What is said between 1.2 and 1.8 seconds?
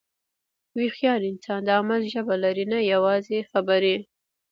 انسان د